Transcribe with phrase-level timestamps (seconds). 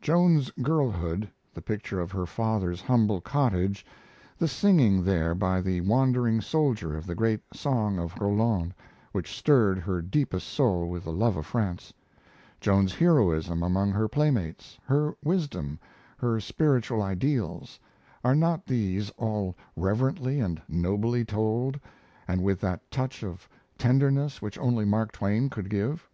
[0.00, 3.84] Joan's girlhood, the picture of her father's humble cottage,
[4.38, 8.72] the singing there by the wandering soldier of the great song of Roland
[9.12, 11.92] which stirred her deepest soul with the love of France,
[12.62, 15.78] Joan's heroism among her playmates, her wisdom,
[16.16, 17.78] her spiritual ideals
[18.24, 21.78] are not these all reverently and nobly told,
[22.26, 23.46] and with that touch of
[23.76, 26.08] tenderness which only Mark Twain could give?